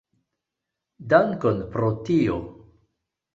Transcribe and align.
Dankon 1.13 1.61
pro 1.77 1.91
tio. 2.09 2.39